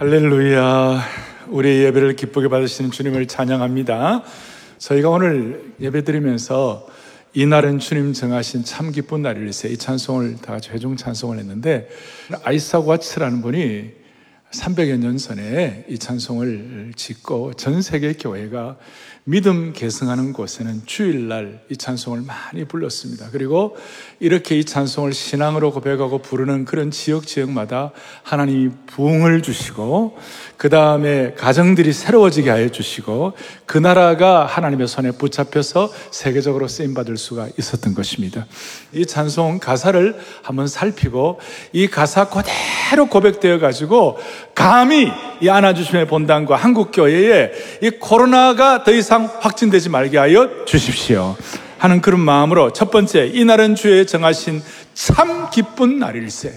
[0.00, 1.02] 할렐루야.
[1.48, 4.22] 우리 예배를 기쁘게 받으시는 주님을 찬양합니다.
[4.78, 6.88] 저희가 오늘 예배 드리면서
[7.34, 11.90] 이날은 주님 정하신 참 기쁜 날일세 이 찬송을 다 같이 회중 찬송을 했는데
[12.44, 13.90] 아이삭 와츠라는 분이
[14.52, 18.78] 300여 년 전에 이 찬송을 짓고 전 세계 교회가
[19.22, 23.28] 믿음 계승하는 곳에는 주일날 이 찬송을 많이 불렀습니다.
[23.30, 23.76] 그리고
[24.18, 27.92] 이렇게 이 찬송을 신앙으로 고백하고 부르는 그런 지역 지역마다
[28.24, 30.18] 하나님이 부흥을 주시고
[30.60, 33.32] 그 다음에 가정들이 새로워지게 하여 주시고
[33.64, 38.44] 그 나라가 하나님의 손에 붙잡혀서 세계적으로 쓰임 받을 수가 있었던 것입니다.
[38.92, 41.40] 이 찬송 가사를 한번 살피고
[41.72, 44.18] 이 가사 그대로 고백되어 가지고
[44.54, 45.10] 감히
[45.40, 51.36] 이 안아주심의 본당과 한국교회에 이 코로나가 더 이상 확진되지 말게 하여 주십시오.
[51.78, 56.52] 하는 그런 마음으로 첫 번째, 이날은 주의 정하신 참 기쁜 날일세.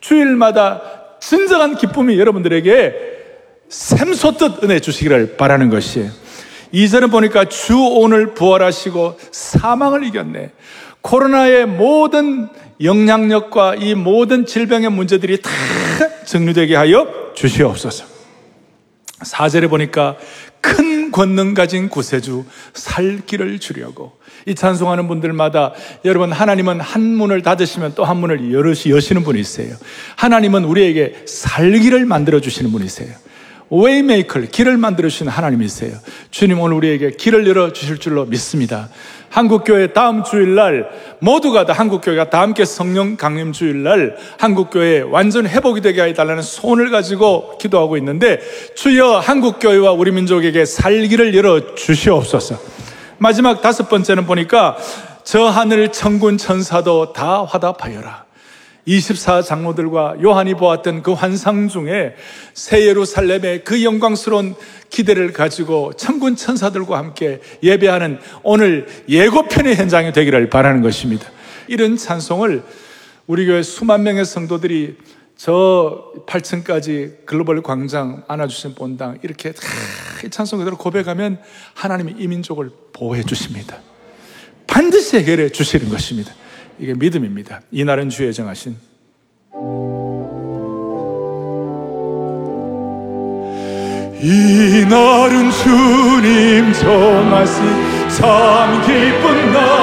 [0.00, 0.80] 주일마다
[1.20, 3.13] 진정한 기쁨이 여러분들에게
[3.74, 6.10] 샘솟듯 은혜 주시기를 바라는 것이에요.
[6.70, 10.52] 이절은 보니까 주 오늘 부활하시고 사망을 이겼네.
[11.00, 12.48] 코로나의 모든
[12.80, 15.50] 영향력과 이 모든 질병의 문제들이 다
[16.24, 18.04] 정리되게 하여 주시옵소서.
[19.22, 20.16] 사절에 보니까
[20.60, 22.44] 큰 권능 가진 구세주
[22.74, 25.72] 살 길을 주려고 이 찬송하는 분들마다
[26.04, 29.74] 여러분 하나님은 한 문을 닫으시면 또 한 문을 열으시 여시는 분이세요.
[30.16, 33.24] 하나님은 우리에게 살 길을 만들어 주시는 분이세요.
[33.70, 35.96] way maker 길을 만들어 주시는 하나님이세요.
[36.30, 38.88] 주님 오늘 우리에게 길을 열어 주실 줄로 믿습니다.
[39.30, 46.02] 한국교회 다음 주일날 모두가 다 한국교회가 다 함께 성령 강림 주일날 한국교회 완전 회복이 되게
[46.02, 48.38] 해달라는 소원을 가지고 기도하고 있는데
[48.76, 52.58] 주여 한국교회와 우리 민족에게 살 길을 열어 주시옵소서.
[53.18, 54.76] 마지막 다섯 번째는 보니까
[55.24, 58.23] 저 하늘 천군 천사도 다 화답하여라.
[58.86, 62.14] 24 장로들과 요한이 보았던 그 환상 중에
[62.52, 64.54] 새 예루살렘의 그 영광스러운
[64.90, 71.28] 기대를 가지고 천군 천사들과 함께 예배하는 오늘 예고편의 현장이 되기를 바라는 것입니다.
[71.66, 72.62] 이런 찬송을
[73.26, 74.96] 우리 교회 수만 명의 성도들이
[75.36, 79.52] 저 8층까지 글로벌 광장 안아주신 본당 이렇게
[80.24, 81.38] 이 찬송 그대로 고백하면
[81.74, 83.78] 하나님이 이 민족을 보호해 주십니다.
[84.66, 86.32] 반드시 해결해 주시는 것입니다.
[86.78, 87.60] 이게 믿음입니다.
[87.70, 88.76] 이날은 주의 정하신.
[94.20, 97.64] 이날은 주님 정하신.
[98.08, 99.73] 참 기쁜 날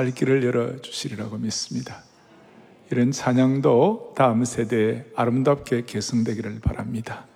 [0.00, 2.02] 살 길을 열어주시리라고 믿습니다.
[2.90, 7.26] 이런 찬양도 다음 세대에 아름답게 계승되기를 바랍니다.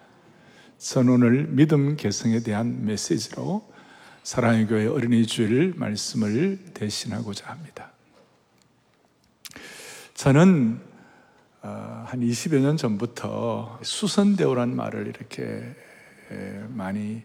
[0.78, 3.70] 전 오늘 믿음 계승에 대한 메시지로
[4.22, 7.92] 사랑의 교회 어린이 주일 말씀을 대신하고자 합니다.
[10.14, 10.80] 저는
[11.60, 15.74] 어, 한 20여 년 전부터 수선대오란 말을 이렇게
[16.68, 17.24] 많이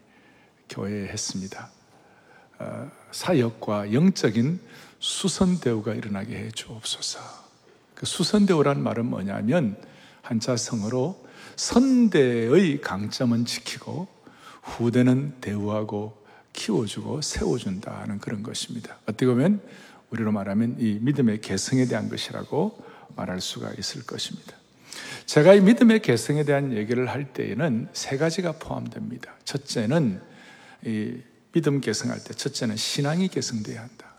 [0.68, 1.70] 교회에 했습니다.
[2.58, 4.60] 어, 사역과 영적인
[5.00, 7.18] 수선대우가 일어나게 해 주옵소서.
[7.94, 9.76] 그 수선대우란 말은 뭐냐면
[10.22, 11.26] 한자 성어로
[11.56, 14.08] 선대의 강점은 지키고
[14.62, 16.16] 후대는 대우하고
[16.52, 18.98] 키워주고 세워준다는 그런 것입니다.
[19.02, 19.60] 어떻게 보면
[20.10, 22.82] 우리로 말하면 이 믿음의 개성에 대한 것이라고
[23.16, 24.54] 말할 수가 있을 것입니다.
[25.26, 29.34] 제가 이 믿음의 개성에 대한 얘기를 할 때에는 세 가지가 포함됩니다.
[29.44, 30.20] 첫째는
[30.84, 31.18] 이
[31.52, 34.09] 믿음 개성할 때 첫째는 신앙이 개성돼야 한다.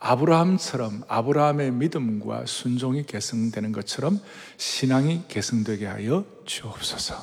[0.00, 4.20] 아브라함처럼 아브라함의 믿음과 순종이 개성되는 것처럼
[4.56, 7.16] 신앙이 개성되게 하여 주옵소서.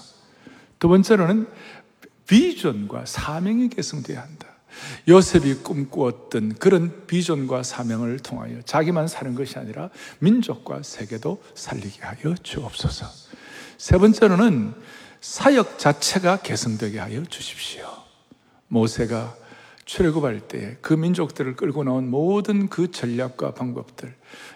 [0.79, 1.47] 두 번째로는
[2.27, 4.47] 비전과 사명이 개성되어야 한다.
[5.07, 9.89] 요셉이 꿈꾸었던 그런 비전과 사명을 통하여 자기만 사는 것이 아니라
[10.19, 13.05] 민족과 세계도 살리게 하여 주옵소서.
[13.77, 14.73] 세 번째로는
[15.21, 17.87] 사역 자체가 개성되게 하여 주십시오.
[18.67, 19.35] 모세가
[19.85, 24.13] 출애굽할 때 그 민족들을 끌고 나온 모든 그 전략과 방법들,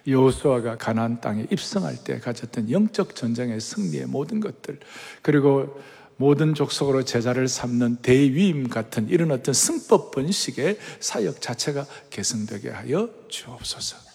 [0.07, 4.79] 여호수아가 가나안 땅에 입성할 때 가졌던 영적 전쟁의 승리의 모든 것들,
[5.21, 5.79] 그리고
[6.17, 14.08] 모든 족속으로 제자를 삼는 대위임 같은 이런 어떤 승법 번식의 사역 자체가 개성되게 하여 주옵소서.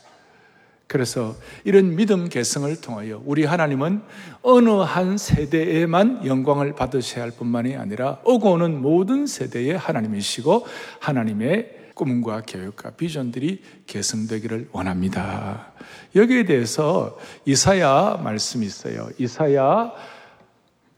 [0.86, 1.34] 그래서
[1.64, 4.02] 이런 믿음 개성을 통하여 우리 하나님은
[4.42, 10.66] 어느 한 세대에만 영광을 받으셔야 할 뿐만이 아니라 오고 오는 모든 세대의 하나님이시고
[11.00, 15.72] 하나님의 꿈과 계획과 비전들이 개성되기를 원합니다.
[16.14, 19.08] 여기에 대해서 이사야 말씀이 있어요.
[19.18, 19.92] 이사야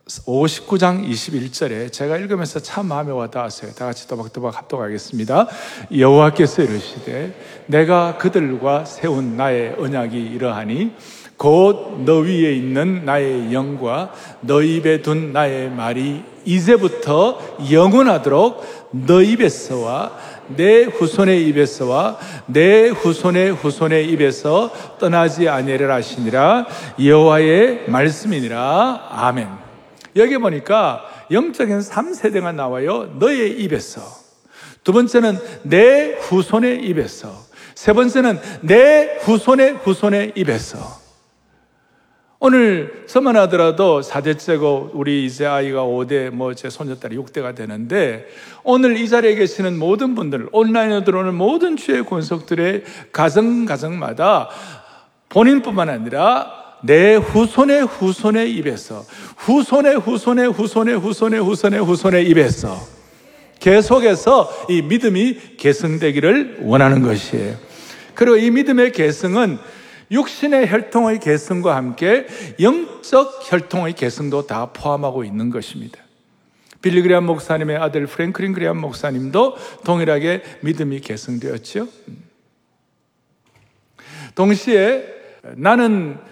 [0.07, 3.73] 59장 21절에 제가 읽으면서 참 마음에 와닿았어요.
[3.73, 5.49] 다 같이 또박또박 합독하겠습니다.
[5.97, 10.93] 여호와께서 이르시되 내가 그들과 세운 나의 언약이 이러하니
[11.37, 20.13] 곧 너 위에 있는 나의 영과 너 입에 둔 나의 말이 이제부터 영원하도록 너 입에서와
[20.55, 26.67] 내 후손의 입에서와 내 후손의 후손의 입에서 떠나지 아니하리라 하시니라
[27.03, 29.66] 여호와의 말씀이니라 아멘.
[30.17, 33.15] 여기 보니까 영적인 3세대가 나와요.
[33.19, 34.01] 너의 입에서.
[34.83, 37.47] 두 번째는 내 후손의 입에서.
[37.75, 40.79] 세 번째는 내 후손의 후손의 입에서.
[42.39, 48.27] 오늘 저만 하더라도 4대째고 우리 이제 아이가 5대, 뭐 제 손녀딸이 6대가 되는데
[48.63, 54.51] 오늘 이 자리에 계시는 모든 분들, 온라인으로 들어오는 모든 주의 권속들의 가정, 가정마다
[55.31, 59.05] 본인뿐만 아니라 내 후손의 후손의 입에서
[59.39, 62.97] 후손의 후손의 후손의 후손의 후손의 후손의 입에서
[63.59, 67.57] 계속해서 이 믿음이 계승되기를 원하는 것이에요.
[68.15, 69.59] 그리고 이 믿음의 계승은
[70.11, 72.27] 육신의 혈통의 계승과 함께
[72.61, 75.99] 영적 혈통의 계승도 다 포함하고 있는 것입니다.
[76.81, 81.89] 빌리 그리안 목사님의 아들 프랭클린 그리안 목사님도 동일하게 믿음이 계승되었죠.
[84.37, 85.05] 동시에
[85.57, 86.26] 나는 어,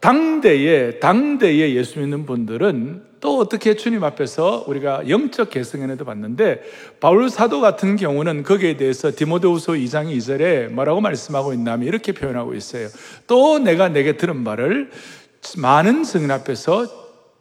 [0.00, 6.62] 당대에 당대에 예수 믿는 분들은 또 어떻게 주님 앞에서 우리가 영적 개성에도 봤는데
[7.00, 12.88] 바울 사도 같은 경우는 거기에 대해서 디모데후서 2장 2절에 뭐라고 말씀하고 있냐면 이렇게 표현하고 있어요.
[13.26, 14.90] 또 내가 내게 들은 말을
[15.58, 16.86] 많은 증인 앞에서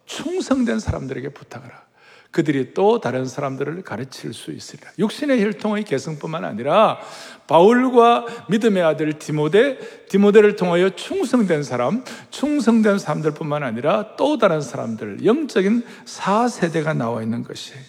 [0.06, 1.89] 충성된 사람들에게 부탁하라.
[2.32, 4.92] 그들이 또 다른 사람들을 가르칠 수 있으리라.
[5.00, 7.00] 육신의 혈통의 개성뿐만 아니라
[7.48, 15.84] 바울과 믿음의 아들 디모데, 디모데를 통하여 충성된 사람, 충성된 사람들뿐만 아니라 또 다른 사람들, 영적인
[16.06, 17.82] 4세대가 나와 있는 것이에요.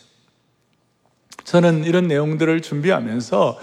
[1.45, 3.59] 저는 이런 내용들을 준비하면서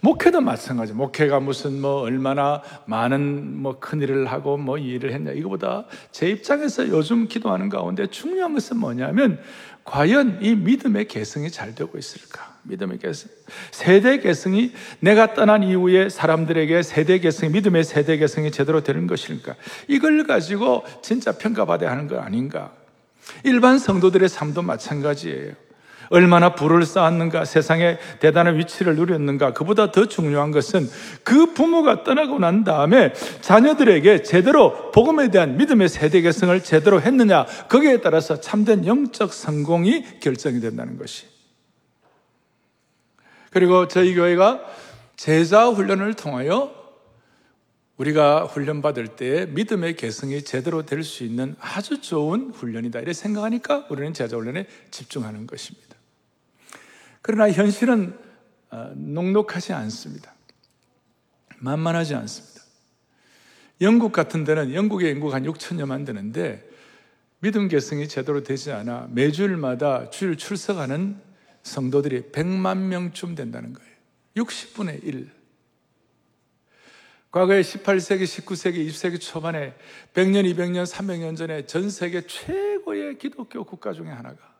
[0.00, 0.92] 목회도 마찬가지.
[0.92, 5.32] 목회가 무슨 뭐 얼마나 많은 뭐 큰 일을 하고 뭐 일을 했냐.
[5.32, 9.40] 이거보다 제 입장에서 요즘 기도하는 가운데 중요한 것은 뭐냐면
[9.88, 12.58] 과연 이 믿음의 개성이 잘 되고 있을까?
[12.64, 13.30] 믿음의 개성.
[13.70, 19.54] 세대 개성이 내가 떠난 이후에 사람들에게 세대 개성이, 믿음의 세대 개성이 제대로 되는 것일까?
[19.88, 22.72] 이걸 가지고 진짜 평가받아야 하는 거 아닌가?
[23.44, 25.54] 일반 성도들의 삶도 마찬가지예요.
[26.10, 30.88] 얼마나 부를 쌓았는가, 세상에 대단한 위치를 누렸는가, 그보다 더 중요한 것은
[31.22, 38.00] 그 부모가 떠나고 난 다음에 자녀들에게 제대로 복음에 대한 믿음의 세대 개성을 제대로 했느냐, 거기에
[38.00, 41.26] 따라서 참된 영적 성공이 결정이 된다는 것이.
[43.50, 44.60] 그리고 저희 교회가
[45.16, 46.76] 제자 훈련을 통하여
[47.96, 53.00] 우리가 훈련받을 때 믿음의 개성이 제대로 될 수 있는 아주 좋은 훈련이다.
[53.00, 55.87] 이렇게 생각하니까 우리는 제자 훈련에 집중하는 것입니다.
[57.28, 58.18] 그러나 현실은
[58.70, 60.34] 어, 녹록하지 않습니다.
[61.58, 62.62] 만만하지 않습니다.
[63.82, 66.66] 영국 같은 데는 영국의 인구가 한 6천여만 되는데
[67.40, 71.20] 믿음 개성이 제대로 되지 않아 매주일마다 주일 출석하는
[71.64, 73.92] 성도들이 100만 명쯤 된다는 거예요.
[74.36, 75.30] 60분의 1.
[77.30, 79.74] 과거에 18세기, 19세기, 20세기 초반에
[80.14, 84.57] 100년, 200년, 300년 전에 전 세계 최고의 기독교 국가 중에 하나가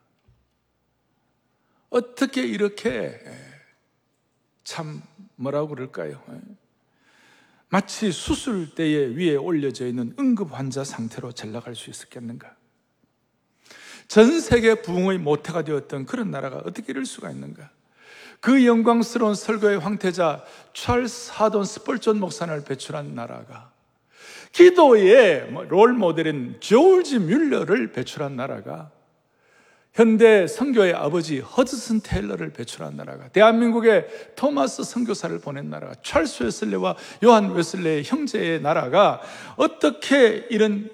[1.90, 3.18] 어떻게 이렇게
[4.64, 5.02] 참
[5.36, 6.22] 뭐라고 그럴까요?
[7.70, 12.54] 마치 수술대에 위에 올려져 있는 응급 환자 상태로 전락할 수 있었겠는가?
[14.08, 17.70] 전 세계 부흥의 모태가 되었던 그런 나라가 어떻게 이럴 수가 있는가?
[18.40, 23.72] 그 영광스러운 설교의 황태자 찰스 해돈 스펄존 목사를 배출한 나라가
[24.52, 28.90] 기도의 뭐 롤 모델인 조지 뮬러를 배출한 나라가
[29.92, 37.50] 현대 선교의 아버지 허드슨 테일러를 배출한 나라가 대한민국의 토마스 선교사를 보낸 나라가 찰스 웨슬레와 요한
[37.52, 39.20] 웨슬레의 형제의 나라가
[39.56, 40.90] 어떻게 이런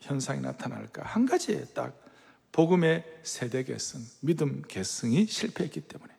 [0.00, 1.02] 현상이 나타날까?
[1.02, 1.98] 한 가지에 딱
[2.52, 6.12] 복음의 세대 계승, 믿음 계승이 실패했기 때문에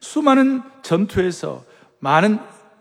[0.00, 1.64] 수많은 전투에서
[1.98, 2.38] 많은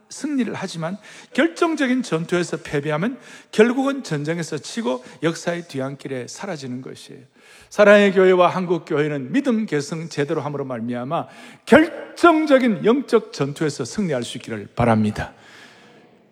[0.10, 0.98] 승리를 하지만
[1.34, 3.18] 결정적인 전투에서 패배하면
[3.52, 7.22] 결국은 전쟁에서 치고 역사의 뒤안길에 사라지는 것이에요.
[7.70, 11.28] 사랑의 교회와 한국 교회는 믿음 계승 제대로 함으로 말미암아
[11.66, 15.34] 결정적인 영적 전투에서 승리할 수 있기를 바랍니다.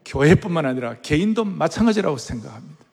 [0.06, 2.84] 교회뿐만 아니라 개인도 마찬가지라고 생각합니다.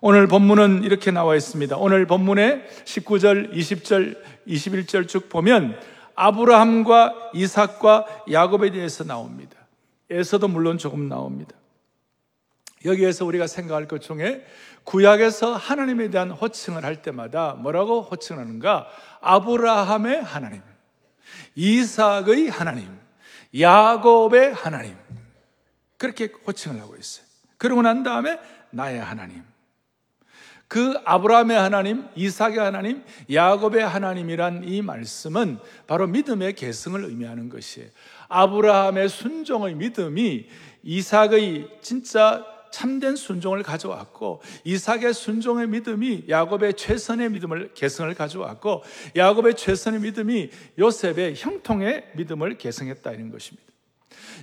[0.00, 1.76] 오늘 본문은 이렇게 나와 있습니다.
[1.78, 5.78] 오늘 본문에 19절, 20절, 21절 쭉 보면
[6.14, 9.53] 아브라함과 이삭과 야곱에 대해서 나옵니다.
[10.14, 11.56] 에서도 물론 조금 나옵니다.
[12.84, 14.44] 여기에서 우리가 생각할 것 중에
[14.84, 18.86] 구약에서 하나님에 대한 호칭을 할 때마다 뭐라고 호칭하는가?
[19.20, 20.62] 아브라함의 하나님,
[21.56, 22.96] 이삭의 하나님,
[23.58, 24.96] 야곱의 하나님.
[25.96, 27.24] 그렇게 호칭을 하고 있어요.
[27.56, 28.38] 그러고 난 다음에
[28.70, 29.42] 나의 하나님.
[30.68, 37.88] 그 아브라함의 하나님, 이삭의 하나님, 야곱의 하나님이란 이 말씀은 바로 믿음의 계승을 의미하는 것이에요.
[38.28, 40.46] 아브라함의 순종의 믿음이
[40.82, 48.82] 이삭의 진짜 참된 순종을 가져왔고 이삭의 순종의 믿음이 야곱의 최선의 믿음을 개성을 가져왔고
[49.14, 53.64] 야곱의 최선의 믿음이 요셉의 형통의 믿음을 개성했다 이런 것입니다.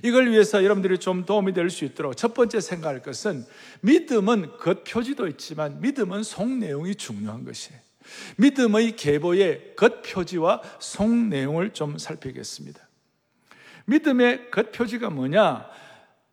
[0.02, 3.44] 이걸 위해서 여러분들이 좀 도움이 될 수 있도록 첫 번째 생각할 것은
[3.82, 7.78] 믿음은 겉표지도 있지만 믿음은 속 내용이 중요한 것이에요.
[8.38, 12.80] 믿음의 계보의 겉표지와 속 내용을 좀 살피겠습니다.
[13.86, 15.66] 믿음의 겉표지가 뭐냐?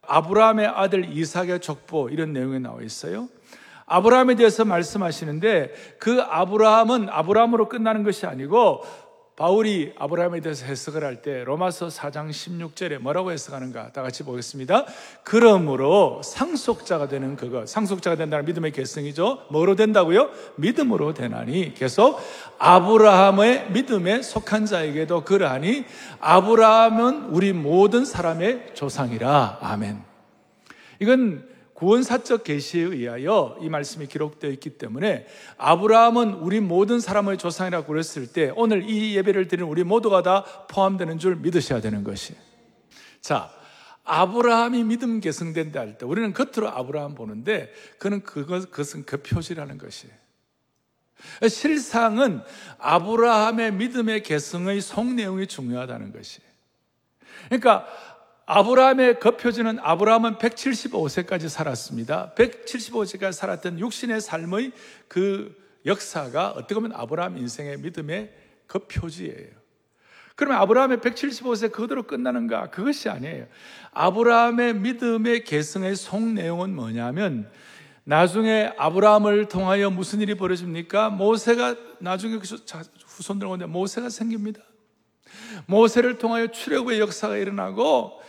[0.02, 3.30] 아브라함의 아들 이삭의 족보 이런 내용이 나와 있어요.
[3.86, 8.84] 아브라함에 대해서 말씀하시는데 그 아브라함은 아브라함으로 끝나는 것이 아니고
[9.40, 14.86] 바울이 아브라함에 대해서 해석을 할 때 로마서 4장 16절에 뭐라고 해석하는가 다 같이 보겠습니다.
[15.24, 19.48] 그러므로 상속자가 되는 그것, 상속자가 된다는 믿음의 결성이죠.
[19.50, 20.30] 뭐로 된다고요?
[20.58, 22.20] 믿음으로 되나니 계속
[22.58, 25.86] 아브라함의 믿음에 속한 자에게도 그러하니
[26.20, 29.60] 아브라함은 우리 모든 사람의 조상이라.
[29.62, 30.04] 아멘.
[31.00, 31.49] 이건
[31.80, 35.26] 구원사적 계시에 의하여 이 말씀이 기록되어 있기 때문에
[35.58, 41.20] 아브라함은 우리 모든 사람의 조상이라고 그랬을 때 오늘 이 예배를 드리는 우리 모두가 다 포함되는
[41.20, 42.36] 줄 믿으셔야 되는 것이.
[43.22, 43.50] 자,
[44.04, 50.14] 아브라함이 믿음 계승된다 할 때 우리는 겉으로 아브라함 보는데 그는 그것, 그것은 그 표시라는 것이에요.
[51.48, 52.42] 실상은
[52.80, 56.50] 아브라함의 믿음의 계승의 속 내용이 중요하다는 것이에요.
[57.48, 57.88] 그러니까
[58.52, 62.34] 아브라함의 겉표지는 아브라함은 175세까지 살았습니다.
[62.34, 64.72] 175세까지 살았던 육신의 삶의
[65.08, 68.34] 그 역사가 어떻게 보면 아브라함 인생의 믿음의
[68.68, 69.52] 겉표지예요.
[70.36, 72.72] 그러면 아브라함의 175세 그대로 끝나는가?
[72.72, 73.46] 그것이 아니에요.
[73.92, 77.52] 아브라함의 믿음의 계승의 속 내용은 뭐냐면
[78.04, 81.12] 나중에 아브라함을 통하여 무슨 일이 벌어집니까?
[81.12, 82.40] 모세가 나중에
[83.06, 84.64] 후손들 오는데 모세가 생깁니다.
[85.68, 88.20] 모세를 통하여 출애굽의 역사가 일어나고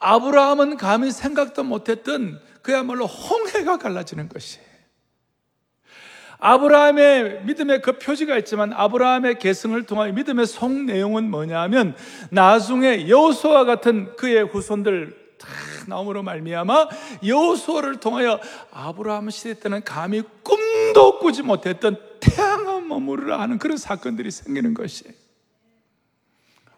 [0.00, 4.70] 아브라함은 감히 생각도 못했던 그야말로 홍해가 갈라지는 것이에요.
[6.38, 11.94] 아브라함의 믿음의 그 표지가 있지만 아브라함의 계승을 통하여 믿음의 속 내용은 뭐냐면
[12.30, 15.48] 나중에 여호수아 같은 그의 후손들 다
[15.86, 16.88] 나옴으로 말미암아
[17.26, 18.40] 여호수아를 통하여
[18.72, 25.14] 아브라함 시대 때는 감히 꿈도 꾸지 못했던 태양을 머무르라 하는 그런 사건들이 생기는 것이에요.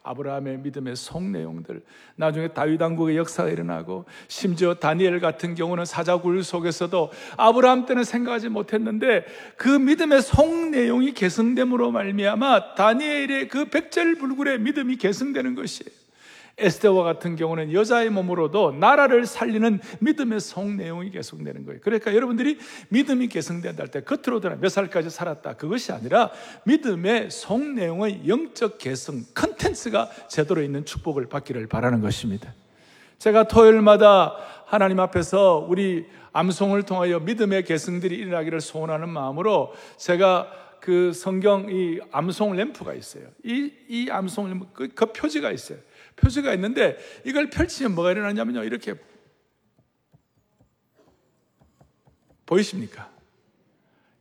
[0.03, 1.83] 아브라함의 믿음의 속 내용들,
[2.17, 9.25] 나중에 다윗 왕국의 역사가 일어나고 심지어 다니엘 같은 경우는 사자굴 속에서도 아브라함 때는 생각하지 못했는데
[9.57, 16.02] 그 믿음의 속 내용이 계승됨으로 말미암아 다니엘의 그 백절불굴의 믿음이 계승되는 것이에요.
[16.59, 21.81] 에스테와 같은 경우는 여자의 몸으로도 나라를 살리는 믿음의 속 내용이 계속되는 거예요.
[21.83, 25.55] 그러니까 여러분들이 믿음이 계승된다 할 때 겉으로 드러 몇 살까지 살았다.
[25.55, 26.31] 그것이 아니라
[26.65, 32.55] 믿음의 속 내용의 영적 계승, 컨텐츠가 제대로 있는 축복을 받기를 바라는 것입니다.
[33.19, 40.49] 제가 토요일마다 하나님 앞에서 우리 암송을 통하여 믿음의 계승들이 일어나기를 소원하는 마음으로 제가
[40.81, 43.25] 그 성경 이 암송 램프가 있어요.
[43.45, 45.79] 이, 이 암송 램프, 그, 그 표지가 있어요.
[46.23, 48.65] 표지가 있는데 이걸 펼치면 뭐가 일어나냐면요.
[48.65, 48.95] 이렇게
[52.47, 53.11] 보이십니까?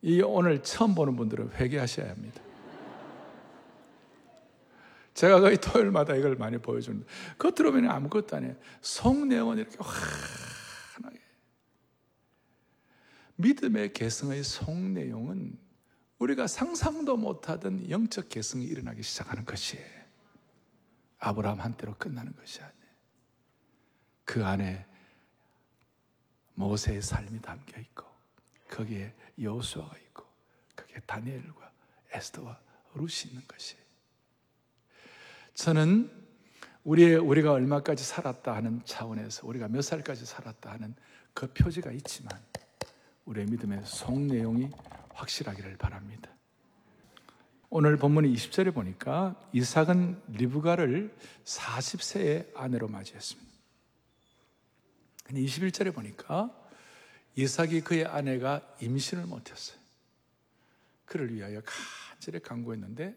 [0.01, 2.41] 이 오늘 처음 보는 분들은 회개하셔야 합니다.
[5.13, 7.05] 제가 거의 토요일마다 이걸 많이 보여주는데
[7.37, 8.55] 겉으로 보면 아무것도 아니에요.
[8.81, 11.19] 속 내용은 이렇게 환하게
[13.35, 15.59] 믿음의 개성의 속 내용은
[16.17, 20.00] 우리가 상상도 못하던 영적 개성이 일어나기 시작하는 것이에요.
[21.21, 22.81] 아브라함 한때로 끝나는 것이 아니에요.
[24.25, 24.85] 그 안에
[26.55, 28.05] 모세의 삶이 담겨 있고
[28.69, 30.25] 거기에 여호수아가 있고
[30.75, 31.71] 거기에 다니엘과
[32.11, 32.59] 에스더와
[32.95, 33.81] 룻이 있는 것이에요.
[35.53, 36.11] 저는
[36.83, 40.95] 우리의 우리가 얼마까지 살았다 하는 차원에서 우리가 몇 살까지 살았다 하는
[41.33, 42.31] 그 표지가 있지만
[43.25, 44.71] 우리의 믿음의 속 내용이
[45.13, 46.31] 확실하기를 바랍니다.
[47.73, 53.49] 오늘 본문 20절에 보니까 이삭은 리브가를 40세의 아내로 맞이했습니다.
[55.29, 56.53] 21절에 보니까
[57.37, 59.79] 이삭이 그의 아내가 임신을 못했어요.
[61.05, 63.15] 그를 위하여 간절히 강구했는데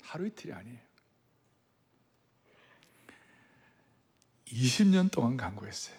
[0.00, 0.78] 하루 이틀이 아니에요.
[4.46, 5.94] 20년 동안 강구했어요.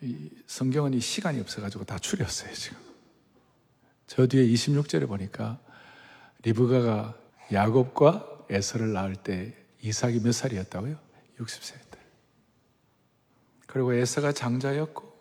[0.00, 2.83] 이 성경은 이 시간이 없어가지고 다 추렸어요, 지금.
[4.06, 5.60] 저 뒤에 26절에 보니까
[6.42, 7.18] 리브가가
[7.52, 10.98] 야곱과 에서를 낳을 때 이삭이 몇 살이었다고요?
[11.38, 11.98] 60세 때.
[13.66, 15.12] 그리고 에서가 장자였고,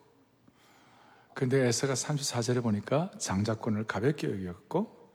[1.34, 5.12] 근데 에서가 34절에 보니까 장자권을 가볍게 여겼고,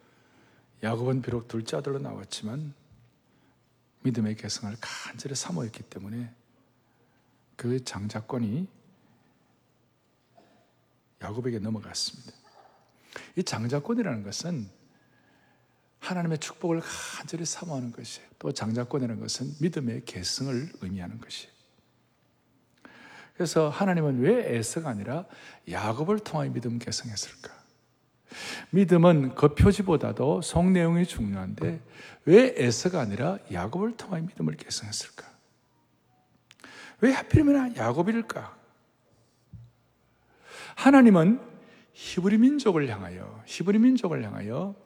[0.82, 2.75] 야곱은 비록 둘째 아들로 나왔지만
[4.02, 6.32] 믿음의 개성을 간절히 사모했기 때문에
[7.56, 8.68] 그 장자권이
[11.20, 12.38] 야곱에게 넘어갔습니다.
[13.37, 14.69] 이 장자권이라는 것은
[16.00, 18.29] 하나님의 축복을 간절히 사모하는 것이에요.
[18.38, 21.53] 또 장자권이라는 것은 믿음의 개성을 의미하는 것이에요.
[23.35, 25.25] 그래서 하나님은 왜 에서가 아니라
[25.71, 27.57] 야곱을 통하여 믿음 개성했을까?
[28.71, 31.81] 믿음은 그 표지보다도 속 내용이 중요한데
[32.25, 35.27] 왜 에서가 아니라 야곱을 통하여 믿음을 개성했을까?
[37.01, 38.57] 왜 하필이면 야곱일까?
[40.75, 41.40] 하나님은
[41.98, 44.76] 히브리 민족을 향하여 히브리 민족을 향하여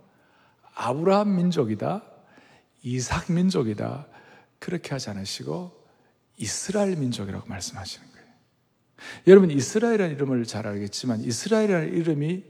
[0.74, 2.02] 아브라함 민족이다,
[2.82, 4.06] 이삭 민족이다
[4.58, 5.78] 그렇게 하지 않으시고
[6.38, 8.26] 이스라엘 민족이라고 말씀하시는 거예요.
[9.26, 12.44] 여러분 이스라엘이라는 이름을 잘 알겠지만 이스라엘이라는 이름이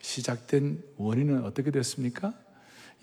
[0.00, 2.34] 시작된 원인은 어떻게 됐습니까?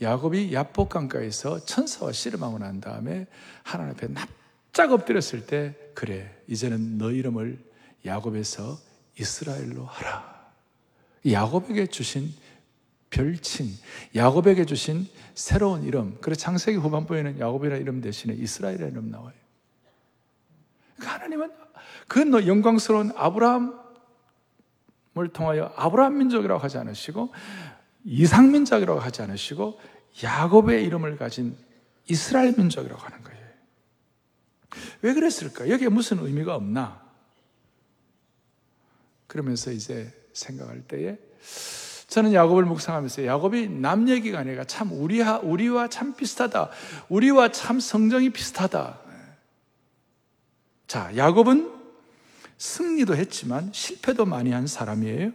[0.02, 3.28] 야곱이 야복 강가에서 천사와 씨름하고 난 다음에
[3.64, 7.64] 하나님 앞에 납작 엎드렸을 때 그래 이제는 너 이름을
[8.06, 8.78] 야곱에서
[9.18, 10.31] 이스라엘로 하라.
[11.30, 12.34] 야곱에게 주신
[13.10, 13.68] 별칭,
[14.16, 16.18] 야곱에게 주신 새로운 이름.
[16.22, 19.34] 그래 창세기 후반부에는 야곱이라는 이름 대신에 이스라엘이라는 이름 나와요.
[20.96, 21.52] 그러니까 하나님은
[22.08, 23.82] 그 영광스러운 아브라함
[25.18, 27.34] 을 통하여 아브라함 민족이라고 하지 않으시고
[28.06, 29.78] 이상 민족이라고 하지 않으시고
[30.24, 31.58] 야곱의 이름을 가진
[32.08, 33.42] 이스라엘 민족이라고 하는 거예요.
[35.02, 35.70] 왜 그랬을까?
[35.70, 37.06] 여기에 무슨 의미가 없나?
[39.28, 41.18] 그러면서 이제 생각할 때에
[42.08, 46.70] 저는 야곱을 묵상하면서 야곱이 남 얘기가 아니라 참 우리와, 우리와 참 비슷하다.
[47.08, 49.00] 우리와 참 성정이 비슷하다.
[50.88, 51.72] 자, 야곱은
[52.58, 55.32] 승리도 했지만 실패도 많이 한 사람이에요.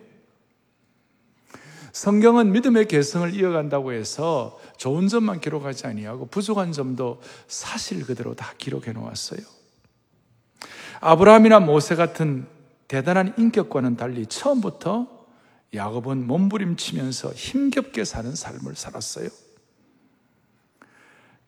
[1.92, 8.92] 성경은 믿음의 개성을 이어간다고 해서 좋은 점만 기록하지 아니하고 부족한 점도 사실 그대로 다 기록해
[8.92, 9.40] 놓았어요.
[11.00, 12.46] 아브라함이나 모세 같은
[12.88, 15.09] 대단한 인격과는 달리 처음부터
[15.75, 19.29] 야곱은 몸부림치면서 힘겹게 사는 삶을 살았어요.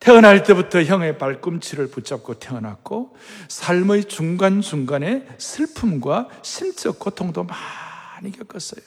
[0.00, 3.16] 태어날 때부터 형의 발꿈치를 붙잡고 태어났고
[3.48, 8.80] 삶의 중간중간에 슬픔과 심적 고통도 많이 겪었어요.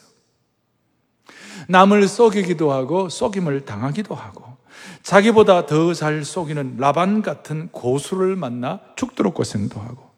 [1.67, 4.57] 남을 속이기도 하고 속임을 당하기도 하고
[5.03, 10.10] 자기보다 더 잘 속이는 라반 같은 고수를 만나 죽도록 고생도 하고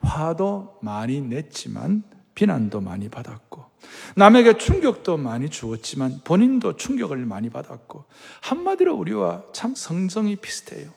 [0.00, 2.02] 화도 많이 냈지만
[2.34, 3.64] 비난도 많이 받았고
[4.16, 8.04] 남에게 충격도 많이 주었지만 본인도 충격을 많이 받았고
[8.42, 10.90] 한마디로 우리와 참 성정이 비슷해요.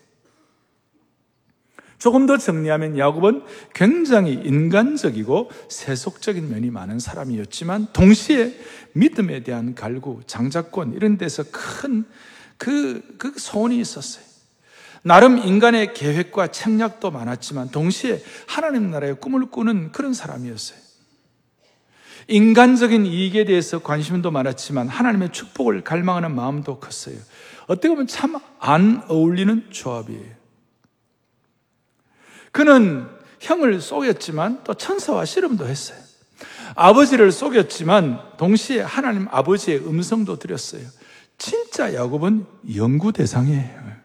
[1.97, 8.59] 조금 더 정리하면 야곱은 굉장히 인간적이고 세속적인 면이 많은 사람이었지만 동시에
[8.91, 12.03] 믿음에 대한 갈구, 장자권 이런 데서 큰
[12.57, 14.32] 그, 그 소원이 있었어요.
[15.03, 20.79] 나름 인간의 계획과 책략도 많았지만 동시에 하나님 나라의 꿈을 꾸는 그런 사람이었어요.
[22.29, 27.17] 인간적인 이익에 대해서 관심도 많았지만 하나님의 축복을 갈망하는 마음도 컸어요.
[27.67, 28.35] 어떻게 보면 참
[28.65, 30.31] 안 어울리는 조합이에요.
[32.53, 33.09] 그는
[33.41, 35.97] 형을 속였지만 또 천사와 씨름도 했어요.
[36.75, 40.87] 아버지를 속였지만 동시에 하나님 아버지의 음성도 드렸어요.
[41.37, 44.02] 진짜 야곱은 연구 대상이에요.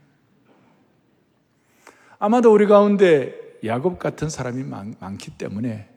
[2.18, 5.88] 아마도 우리 가운데 야곱 같은 사람이 많, 많기 때문에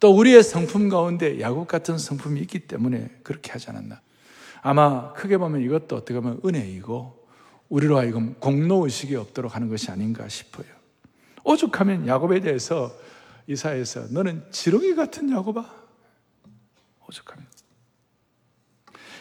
[0.00, 4.00] 또 우리의 성품 가운데 야곱 같은 성품이 있기 때문에 그렇게 하지 않았나.
[4.62, 7.26] 아마 크게 보면 이것도 어떻게 보면 은혜이고
[7.68, 10.66] 우리로 하여금 공로의식이 없도록 하는 것이 아닌가 싶어요.
[11.44, 12.94] 오죽하면 야곱에 대해서
[13.46, 15.70] 이사에서 너는 지렁이 같은 야곱아.
[17.06, 17.46] 오죽하면.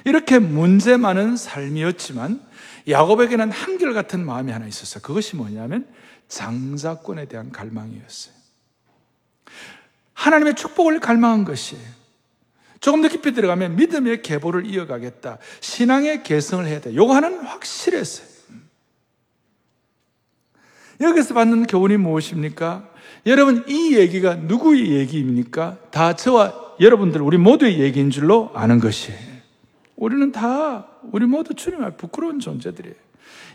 [0.05, 2.41] 이렇게 문제 많은 삶이었지만
[2.89, 5.01] 야곱에게는 한결같은 마음이 하나 있었어요.
[5.01, 5.87] 그것이 뭐냐면
[6.27, 8.33] 장자권에 대한 갈망이었어요.
[10.13, 11.83] 하나님의 축복을 갈망한 것이에요.
[12.79, 15.37] 조금 더 깊이 들어가면 믿음의 계보를 이어가겠다.
[15.61, 16.93] 신앙의 개성을 해야 돼.
[16.93, 18.27] 요거 하나는 확실했어요.
[20.99, 22.89] 여기서 받는 교훈이 무엇입니까?
[23.25, 25.77] 여러분, 이 얘기가 누구의 얘기입니까?
[25.91, 29.33] 다 저와 여러분들, 우리 모두의 얘기인 줄로 아는 것이에요.
[29.95, 32.95] 우리는 다, 우리 모두 주님 앞에 부끄러운 존재들이에요.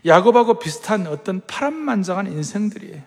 [0.04, 3.02] 야곱하고 비슷한 어떤 파란만장한 인생들이에요.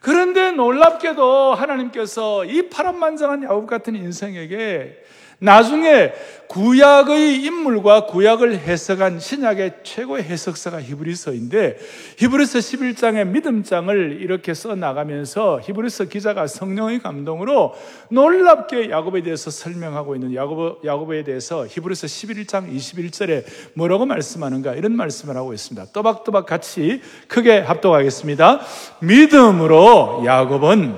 [0.00, 5.02] 그런데 놀랍게도 하나님께서 이 파란만장한 야곱 같은 인생에게
[5.38, 6.12] 나중에
[6.48, 11.76] 구약의 인물과 구약을 해석한 신약의 최고의 해석사가 히브리서인데
[12.16, 17.74] 히브리서 11장의 믿음장을 이렇게 써 나가면서 히브리서 기자가 성령의 감동으로
[18.08, 23.44] 놀랍게 야곱에 대해서 설명하고 있는 야곱, 야곱에 대해서 히브리서 11장 21절에
[23.74, 25.92] 뭐라고 말씀하는가 이런 말씀을 하고 있습니다.
[25.92, 28.60] 또박또박 같이 크게 합독하겠습니다.
[29.00, 30.96] 믿음으로 야곱은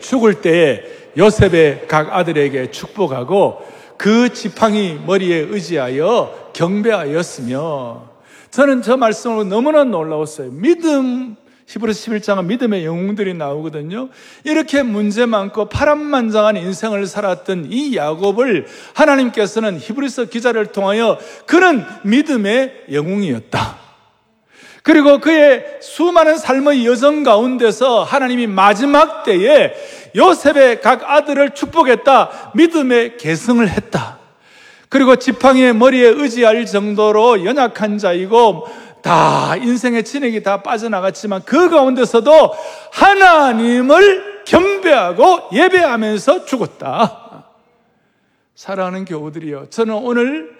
[0.00, 8.08] 죽을 때에 요셉의 각 아들에게 축복하고 그 지팡이 머리에 의지하여 경배하였으며
[8.50, 10.52] 저는 저 말씀으로 너무나 놀라웠어요.
[10.52, 14.08] 믿음 히브리서 11장은 믿음의 영웅들이 나오거든요.
[14.44, 23.76] 이렇게 문제 많고 파란만장한 인생을 살았던 이 야곱을 하나님께서는 히브리서 기자를 통하여 그는 믿음의 영웅이었다.
[24.82, 29.74] 그리고 그의 수많은 삶의 여정 가운데서 하나님이 마지막 때에
[30.16, 32.52] 요셉의 각 아들을 축복했다.
[32.54, 34.18] 믿음의 계승을 했다.
[34.88, 38.66] 그리고 지팡이의 머리에 의지할 정도로 연약한 자이고
[39.02, 42.54] 다 인생의 진액이 다 빠져나갔지만 그 가운데서도
[42.92, 47.44] 하나님을 경배하고 예배하면서 죽었다.
[48.54, 49.66] 사랑하는 교우들이요.
[49.70, 50.57] 저는 오늘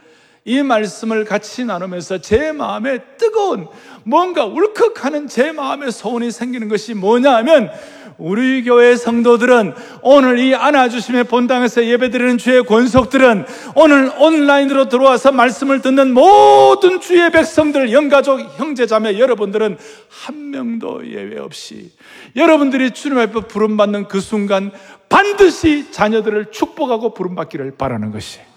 [0.49, 3.69] 이 말씀을 같이 나누면서 제 마음에 뜨거운
[4.03, 7.71] 뭔가 울컥하는 제 마음에 소원이 생기는 것이 뭐냐 하면
[8.17, 16.15] 우리 교회 성도들은 오늘 이 안아주심의 본당에서 예배드리는 주의 권속들은 오늘 온라인으로 들어와서 말씀을 듣는
[16.15, 19.77] 모든 주의 백성들, 영가족, 형제자매 여러분들은
[20.09, 21.93] 한 명도 예외 없이
[22.35, 24.73] 여러분들이 주님 앞에 부름받는 그 순간
[25.11, 28.48] 반드시 자녀들을 축복하고 부름받기를 바라는 것이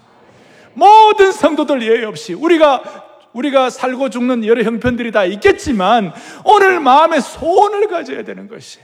[0.74, 7.88] 모든 성도들 예외 없이 우리가 우리가 살고 죽는 여러 형편들이 다 있겠지만 오늘 마음에 소원을
[7.88, 8.80] 가져야 되는 것이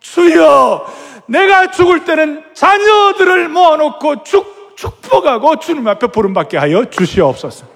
[0.00, 0.86] 주여
[1.26, 7.66] 내가 죽을 때는 자녀들을 모아놓고 축, 축복하고 주님 앞에 부름받게 하여 주시옵소서.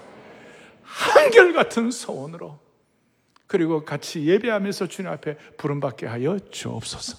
[0.84, 2.58] 한결같은 소원으로
[3.46, 7.18] 그리고 같이 예배하면서 주님 앞에 부름받게 하여 주옵소서.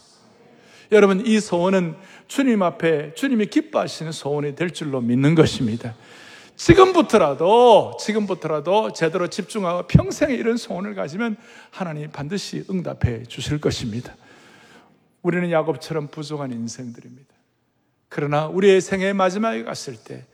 [0.91, 1.95] 여러분 이 소원은
[2.27, 5.95] 주님 앞에 주님이 기뻐하시는 소원이 될 줄로 믿는 것입니다
[6.55, 11.37] 지금부터라도, 지금부터라도 제대로 집중하고 평생에 이런 소원을 가지면
[11.71, 14.15] 하나님 반드시 응답해 주실 것입니다.
[15.21, 17.33] 우리는 야곱처럼 부족한 인생들입니다.
[18.09, 20.25] 그러나 우리의 생의 마지막에 갔을 때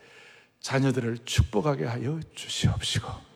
[0.60, 3.30] 자녀들을 축복하게 하여 주시옵시고,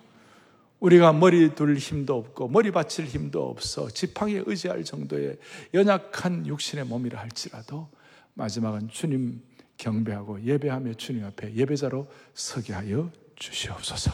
[0.82, 5.38] 우리가 머리 둘 힘도 없고 머리 받칠 힘도 없어 지팡이에 의지할 정도의
[5.74, 7.88] 연약한 육신의 몸이라 할지라도
[8.34, 9.41] 마지막은 주님
[9.77, 14.12] 경배하고 예배하며 주님 앞에 예배자로 서게 하여 주시옵소서.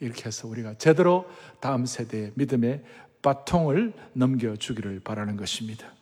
[0.00, 1.28] 이렇게 해서 우리가 제대로
[1.60, 2.84] 다음 세대의 믿음의
[3.22, 5.92] 바통을 넘겨주기를 바라는 것입니다.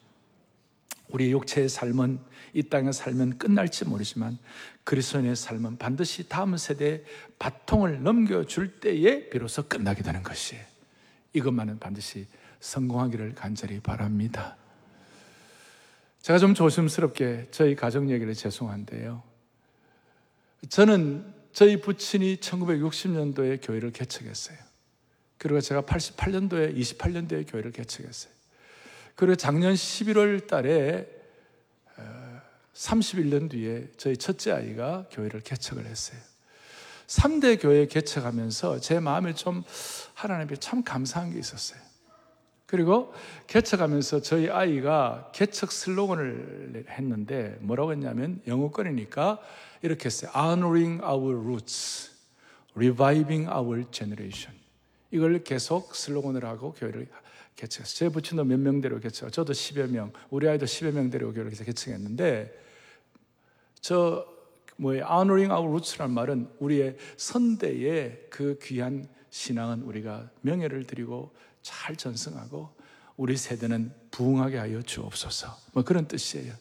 [1.09, 2.19] 우리 육체의 삶은
[2.55, 4.39] 이 땅에 살면 끝날지 모르지만
[4.85, 7.05] 그리스도인의 삶은 반드시 다음 세대에
[7.39, 10.65] 바통을 넘겨줄 때에 비로소 끝나게 되는 것이에요.
[11.33, 12.27] 이것만은 반드시
[12.61, 14.57] 성공하기를 간절히 바랍니다.
[16.25, 19.23] 제가 좀 조심스럽게 저희 가정 얘기를 죄송한데요.
[20.71, 24.57] 저는 저희 부친이 1960년도에 교회를 개척했어요.
[25.37, 28.33] 그리고 제가 88년도에, 28년도에 교회를 개척했어요.
[29.17, 31.07] 그리고 작년 11월 달에
[32.73, 36.19] 31년 어, 뒤에 저희 첫째 아이가 교회를 개척을 했어요.
[37.07, 39.63] 3대 교회 개척하면서 제 마음에 좀
[40.15, 41.79] 하나님께 참 감사한 게 있었어요.
[42.75, 43.15] 그리고
[43.47, 49.41] 개척하면서 저희 아이가 개척 슬로건을 했는데 뭐라고 했냐면 영어권이니까
[49.83, 50.33] 이렇게 했어요.
[50.37, 52.11] Honoring our roots,
[52.75, 54.59] reviving our generation.
[55.13, 57.07] 이걸 계속 슬로건을 하고 교회를
[57.55, 57.95] 개척했어요.
[57.95, 62.61] 제 부친도 몇 명대로 개척, 저도 10여 명, 우리 아이도 10여 명대로 교회를 개척했는데
[63.81, 64.27] 저
[64.79, 71.33] 뭐에 honoring our roots라는 말은 우리의 선대의 그 귀한 신앙은 우리가 명예를 드리고
[71.65, 72.77] 잘 전승하고
[73.17, 75.57] 우리 세대는 부흥하게 하여 주옵소서.
[75.73, 76.55] 뭐 그런 뜻이에요.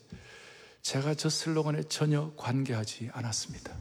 [0.82, 3.76] 제가 저 슬로건에 전혀 관계하지 않았습니다.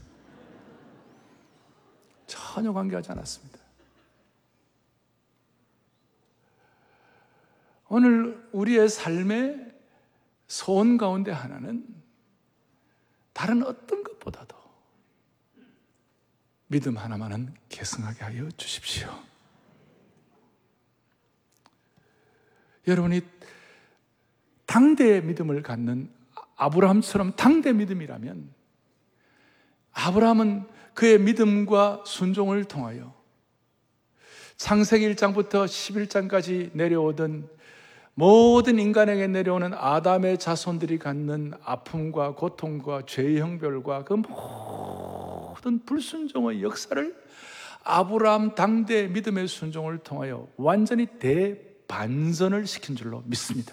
[2.27, 3.59] 전혀 관계하지 않았습니다.
[7.87, 9.73] 오늘 우리의 삶의
[10.47, 11.87] 소원 가운데 하나는
[13.31, 14.55] 다른 어떤 것보다도
[16.67, 19.32] 믿음 하나만은 계승하게 하여 주십시오.
[22.87, 23.21] 여러분이
[24.65, 26.09] 당대의 믿음을 갖는
[26.55, 28.49] 아브라함처럼 당대 믿음이라면
[29.93, 33.13] 아브라함은 그의 믿음과 순종을 통하여
[34.57, 37.49] 창세기 1장부터 11장까지 내려오던
[38.15, 47.23] 모든 인간에게 내려오는 아담의 자손들이 갖는 아픔과 고통과 죄의 형별과 그 모든 불순종의 역사를
[47.83, 53.71] 아브라함 당대 믿음의 순종을 통하여 완전히 대 반전을 시킨 줄로 믿습니다.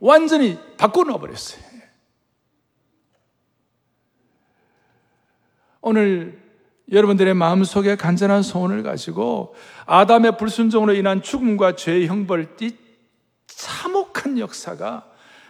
[0.00, 1.62] 완전히 바꿔놓아 버렸어요.
[5.82, 6.40] 오늘
[6.90, 12.74] 여러분들의 마음속에 간절한 소원을 가지고 아담의 불순종으로 인한 죽음과 죄의 형벌, 이
[13.46, 15.06] 참혹한 역사가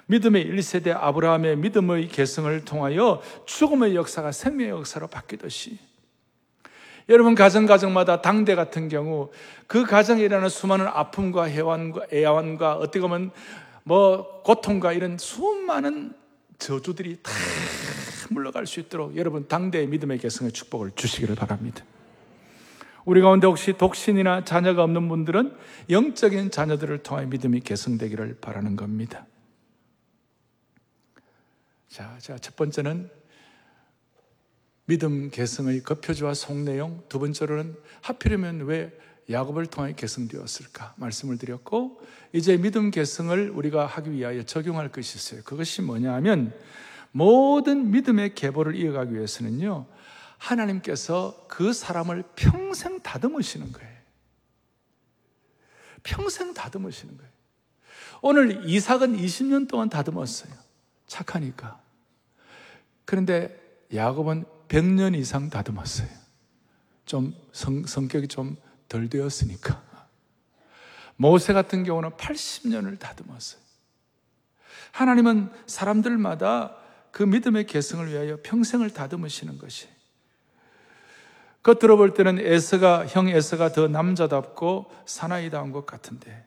[0.06, 5.78] 믿음의 1세대 아브라함의 믿음의 개성을 통하여 죽음의 역사가 생명의 역사로 바뀌듯이
[7.08, 9.30] 여러분 가정 가정마다 당대 같은 경우
[9.66, 13.30] 그 가정에 일어나는 수많은 아픔과 해완과 애완과 어떻게 보면
[13.84, 16.12] 뭐 고통과 이런 수많은
[16.58, 17.32] 저주들이 다
[18.30, 21.82] 물러갈 수 있도록 여러분 당대의 믿음의 개성의 축복을 주시기를 바랍니다.
[23.06, 25.56] 우리 가운데 혹시 독신이나 자녀가 없는 분들은
[25.88, 29.24] 영적인 자녀들을 통해 믿음이 개성되기를 바라는 겁니다.
[31.88, 33.10] 자, 자, 첫 번째는
[34.88, 38.90] 믿음 개성의 거표지와 속내용, 두 번째로는 하필이면 왜
[39.28, 42.00] 야곱을 통해 개성되었을까 말씀을 드렸고
[42.32, 45.42] 이제 믿음 개성을 우리가 하기 위하여 적용할 것이 있어요.
[45.44, 46.54] 그것이 뭐냐 하면
[47.12, 49.84] 모든 믿음의 계보를 이어가기 위해서는요.
[50.38, 53.98] 하나님께서 그 사람을 평생 다듬으시는 거예요.
[56.02, 57.32] 평생 다듬으시는 거예요.
[58.22, 60.54] 오늘 이삭은 20년 동안 다듬었어요.
[61.06, 61.78] 착하니까.
[63.04, 63.54] 그런데
[63.92, 66.08] 야곱은 100년 이상 다듬었어요.
[67.06, 68.56] 좀 성, 성격이 좀
[68.88, 69.82] 덜 되었으니까.
[71.16, 73.60] 모세 같은 경우는 80년을 다듬었어요.
[74.92, 76.76] 하나님은 사람들마다
[77.10, 79.88] 그 믿음의 개성을 위하여 평생을 다듬으시는 것이.
[81.62, 86.46] 겉으로 볼 때는 에서가, 형 에서가 더 남자답고 사나이다운 것 같은데,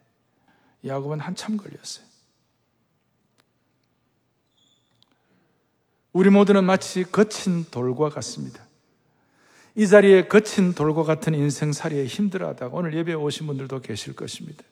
[0.85, 2.05] 야곱은 한참 걸렸어요.
[6.13, 8.65] 우리 모두는 마치 거친 돌과 같습니다.
[9.75, 14.63] 이 자리에 거친 돌과 같은 인생살이에 힘들어하다가 오늘 예배에 오신 분들도 계실 것입니다.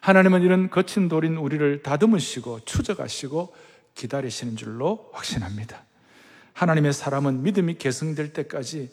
[0.00, 3.54] 하나님은 이런 거친 돌인 우리를 다듬으시고 추적하시고
[3.94, 5.84] 기다리시는 줄로 확신합니다.
[6.52, 8.90] 하나님의 사람은 믿음이 개성될 때까지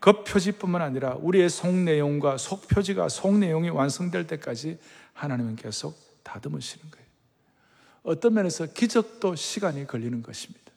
[0.00, 4.78] 겉표지뿐만 아니라 우리의 속 내용과 속표지가 속 내용이 완성될 때까지
[5.12, 7.06] 하나님은 계속 다듬으시는 거예요.
[8.02, 10.69] 어떤 면에서 기적도 시간이 걸리는 것입니다.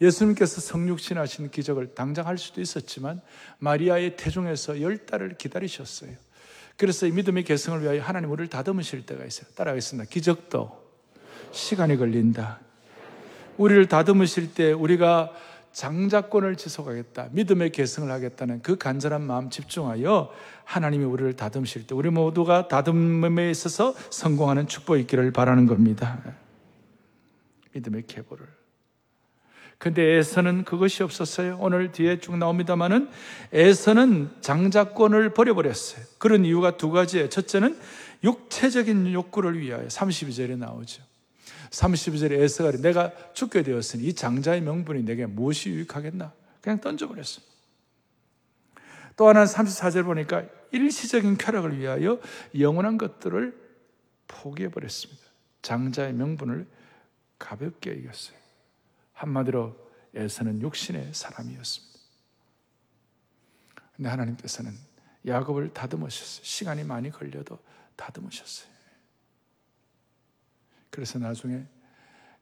[0.00, 3.20] 예수님께서 성육신 하신 기적을 당장 할 수도 있었지만
[3.58, 6.12] 마리아의 태중에서 열 달을 기다리셨어요.
[6.76, 9.50] 그래서 이 믿음의 개성을 위하여 하나님 우리를 다듬으실 때가 있어요.
[9.54, 10.08] 따라가겠습니다.
[10.08, 10.80] 기적도
[11.52, 12.60] 시간이 걸린다.
[13.58, 15.32] 우리를 다듬으실 때 우리가
[15.72, 17.28] 장자권을 지속하겠다.
[17.32, 20.32] 믿음의 개성을 하겠다는 그 간절한 마음 집중하여
[20.64, 26.22] 하나님이 우리를 다듬으실 때 우리 모두가 다듬음에 있어서 성공하는 축복이 있기를 바라는 겁니다.
[27.72, 28.59] 믿음의 계보를.
[29.80, 31.56] 근데 에서는 그것이 없었어요.
[31.58, 33.08] 오늘 뒤에 쭉 나옵니다만은
[33.50, 36.04] 에서는 장자권을 버려버렸어요.
[36.18, 37.30] 그런 이유가 두 가지예요.
[37.30, 37.80] 첫째는
[38.22, 41.02] 육체적인 욕구를 위하여 32절에 나오죠.
[41.70, 46.30] 32절에 에서가 내가 죽게 되었으니 이 장자의 명분이 내게 무엇이 유익하겠나?
[46.60, 47.42] 그냥 던져버렸어요.
[49.16, 52.20] 또 하나는 34절 보니까 일시적인 쾌락을 위하여
[52.58, 53.58] 영원한 것들을
[54.28, 55.22] 포기해버렸습니다.
[55.62, 56.66] 장자의 명분을
[57.38, 58.39] 가볍게 여겼어요.
[59.20, 62.00] 한마디로 에서는 육신의 사람이었습니다.
[63.94, 64.72] 근데 하나님께서는
[65.26, 66.44] 야곱을 다듬으셨어요.
[66.44, 67.58] 시간이 많이 걸려도
[67.96, 68.70] 다듬으셨어요.
[70.90, 71.64] 그래서 나중에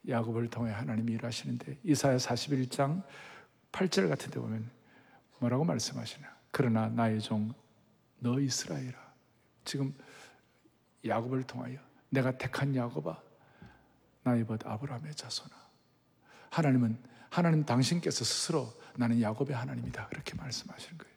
[0.09, 3.03] 야곱을 통해 하나님이 일하시는데 이사야 41장
[3.73, 4.71] 8절 같은 데 보면
[5.41, 6.27] 뭐라고 말씀하시나?
[6.51, 7.53] 그러나 나의 종
[8.21, 9.15] 너 이스라엘아
[9.65, 9.95] 지금
[11.05, 11.79] 야곱을 통하여
[12.11, 13.21] 내가 택한 야곱아
[14.25, 15.68] 나의 벗 아브라함의 자손아
[16.51, 16.97] 하나님은
[17.31, 21.15] 하나님 당신께서 스스로 나는 야곱의 하나님이다 그렇게 말씀하시는 거예요.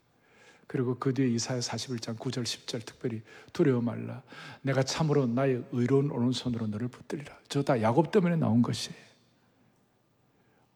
[0.68, 4.22] 그리고 그 뒤에 이사야 41장 9절 10절 특별히 두려워 말라
[4.62, 8.98] 내가 참으로 나의 의로운 오른손으로 너를 붙들리라 저 다 야곱 때문에 나온 것이에요.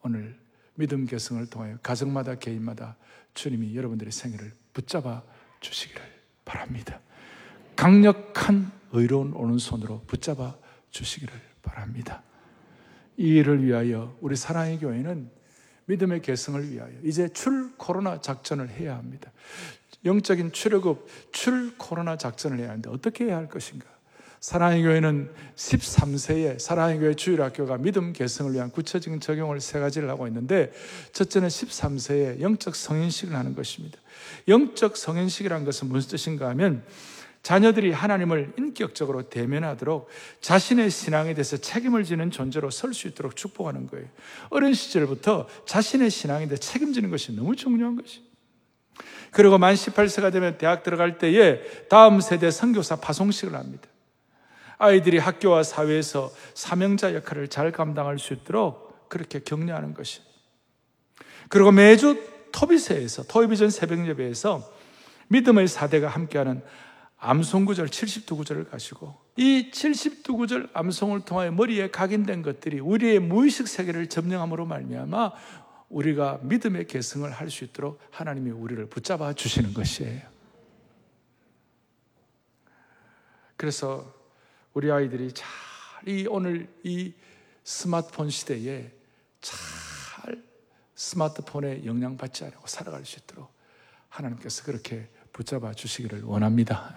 [0.04, 0.38] 오늘
[0.76, 2.98] 믿음 계승을 통하여 가정마다 개인마다
[3.34, 5.24] 주님이 여러분들의 생애를 붙잡아
[5.62, 6.02] 주시기를
[6.44, 7.00] 바랍니다.
[7.76, 10.56] 강력한 의로운 오른손으로 붙잡아
[10.92, 12.22] 주시기를 바랍니다.
[13.18, 15.30] 이 일을 위하여 우리 사랑의 교회는
[15.86, 19.32] 믿음의 계승을 위하여 이제 출 코로나 작전을 해야 합니다.
[20.04, 23.86] 영적인 출애굽 출 코로나 작전을 해야 하는데 어떻게 해야 할 것인가?
[24.40, 30.72] 사랑의 교회는 13세에 사랑의 교회 주일학교가 믿음 계승을 위한 구체적인 적용을 세 가지를 하고 있는데
[31.14, 33.98] 첫째는 13세에 영적 성인식을 하는 것입니다.
[34.48, 36.84] 영적 성인식이란 것은 무슨 뜻인가 하면
[37.46, 40.10] 자녀들이 하나님을 인격적으로 대면하도록
[40.42, 44.08] 자신의 신앙에 대해서 책임을 지는 존재로 설 수 있도록 축복하는 거예요.
[44.50, 48.24] 어린 시절부터 자신의 신앙에 대해 책임지는 것이 너무 중요한 것이.
[49.30, 53.88] 그리고 만 18세가 되면 대학 들어갈 때에 다음 세대 선교사 파송식을 합니다.
[54.80, 60.22] 아이들이 학교와 사회에서 사명자 역할을 잘 감당할 수 있도록 그렇게 격려하는 것이.
[61.50, 62.20] 그리고 매주
[62.52, 64.68] 토비세에서 토비전 새벽 예배에서
[65.28, 66.64] 믿음의 사대가 함께하는
[67.30, 75.32] 암송구절 72구절을 가시고 이 72구절 암송을 통하여 머리에 각인된 것들이 우리의 무의식 세계를 점령함으로 말미암아
[75.90, 80.22] 우리가 믿음의 계승을 할 수 있도록 하나님이 우리를 붙잡아 주시는 것이에요.
[83.58, 84.14] 그래서
[84.74, 85.48] 우리 아이들이 잘
[86.08, 87.14] 이 오늘 이
[87.64, 88.92] 스마트폰 시대에
[89.42, 90.44] 잘
[90.94, 93.52] 스마트폰에 영향받지 않고 살아갈 수 있도록
[94.10, 96.96] 하나님께서 그렇게 붙잡아 주시기를 원합니다.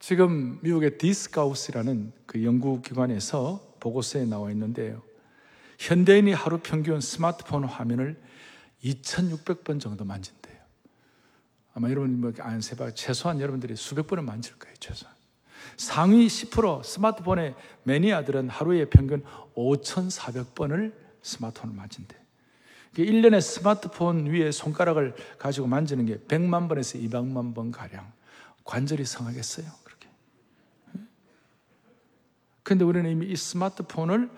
[0.00, 5.02] 지금 미국의 디스카우스라는 그 연구기관에서 보고서에 나와 있는데요.
[5.78, 8.20] 현대인이 하루 평균 스마트폰 화면을
[8.82, 10.56] 2,600번 정도 만진대요.
[11.74, 15.14] 아마 여러분 뭐안 세봐 최소한 여러분들이 수백 번은 만질 거예요, 최소한.
[15.76, 19.22] 상위 10% 스마트폰의 매니아들은 하루에 평균
[19.54, 22.16] 5,400번을 스마트폰을 만진대.
[22.96, 28.10] 1년에 스마트폰 위에 손가락을 가지고 만지는 게 100만 번에서 200만 번 가량
[28.64, 29.89] 관절이 성하겠어요.
[32.70, 34.30] 근데 우리는 이미 이 스마트폰을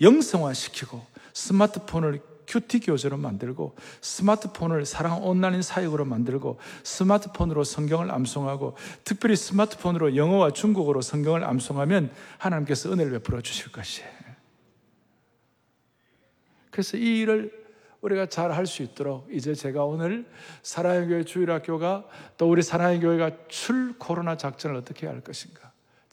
[0.00, 10.16] 영성화시키고 스마트폰을 큐티 교재로 만들고 스마트폰을 사랑 온라인 사역으로 만들고 스마트폰으로 성경을 암송하고 특별히 스마트폰으로
[10.16, 14.10] 영어와 중국어로 성경을 암송하면 하나님께서 은혜를 베풀어 주실 것이에요.
[16.72, 17.52] 그래서 이 일을
[18.00, 20.28] 우리가 잘 할 수 있도록 이제 제가 오늘
[20.64, 22.04] 사랑의 교회 주일학교가
[22.36, 25.65] 또 우리 사랑의 교회가 출 코로나 작전을 어떻게 할 것인가.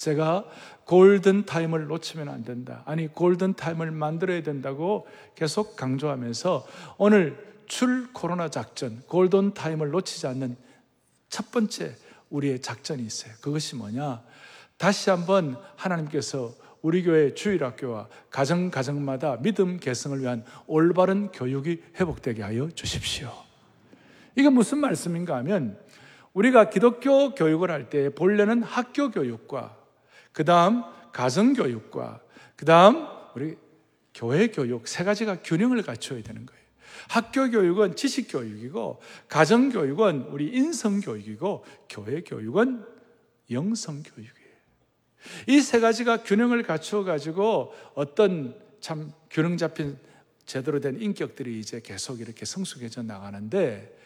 [0.03, 0.43] 제가
[0.83, 2.83] 골든 타임을 놓치면 안 된다.
[2.85, 7.37] 아니, 골든 타임을 만들어야 된다고 계속 강조하면서 오늘
[7.67, 10.57] 출 코로나 작전, 골든 타임을 놓치지 않는
[11.29, 11.95] 첫 번째
[12.29, 13.33] 우리의 작전이 있어요.
[13.39, 14.21] 그것이 뭐냐?
[14.77, 22.69] 다시 한번 하나님께서 우리 교회 주일학교와 가정 가정마다 믿음 계승을 위한 올바른 교육이 회복되게 하여
[22.71, 23.31] 주십시오.
[24.35, 25.79] 이게 무슨 말씀인가 하면
[26.33, 29.82] 우리가 기독교 교육을 할 때 본래는 학교 교육과
[30.33, 32.21] 그 다음 가정 교육과
[32.55, 33.55] 그 다음 우리
[34.13, 36.63] 교회 교육 세 가지가 균형을 갖춰야 되는 거예요.
[37.09, 42.85] 학교 교육은 지식 교육이고 가정 교육은 우리 인성 교육이고 교회 교육은
[43.51, 44.33] 영성 교육이에요.
[45.47, 49.97] 이 세 가지가 균형을 갖추어 가지고 어떤 참 균형 잡힌
[50.45, 53.97] 제대로 된 인격들이 이제 계속 이렇게 성숙해져 나가는데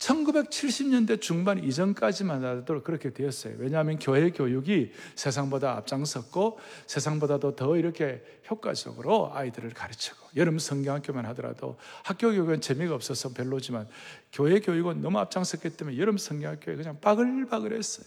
[0.00, 3.56] 1970년대 중반 이전까지만 하도 그렇게 되었어요.
[3.58, 12.30] 왜냐하면 교회 교육이 세상보다 앞장섰고 세상보다도 더 이렇게 효과적으로 아이들을 가르치고 여름 성경학교만 하더라도 학교
[12.30, 13.86] 교육은 재미가 없어서 별로지만
[14.32, 18.06] 교회 교육은 너무 앞장섰기 때문에 여름 성경학교에 그냥 빠글빠글했어요.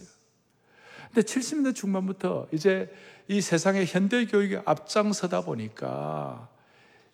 [1.12, 2.92] 근데 70년대 중반부터 이제
[3.28, 6.48] 이 세상의 현대 교육이 앞장서다 보니까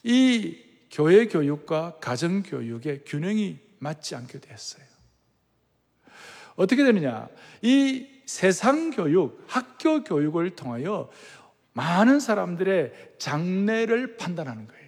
[0.02, 0.56] 이
[0.90, 4.84] 교회 교육과 가정 교육의 균형이 맞지 않게 됐어요.
[6.54, 7.28] 어떻게 되느냐?
[7.62, 11.10] 이 세상 교육, 학교 교육을 통하여
[11.72, 14.80] 많은 사람들의 장래를 판단하는 거예요.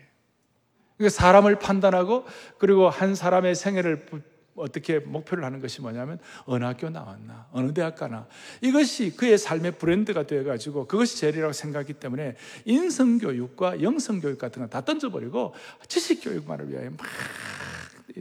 [0.96, 2.26] 그러니까 사람을 판단하고
[2.58, 4.06] 그리고 한 사람의 생애를
[4.54, 8.26] 어떻게 목표를 하는 것이 뭐냐면 어느 학교 나왔나 어느 대학 가나
[8.60, 12.36] 이것이 그의 삶의 브랜드가 되어가지고 그것이 제일이라고 생각하기 때문에
[12.66, 15.54] 인성교육과 영성교육 같은 거다 던져버리고
[15.88, 16.98] 지식교육만을 위하여 막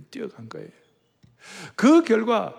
[0.09, 0.69] 뛰어간 거예요
[1.75, 2.55] 그 결과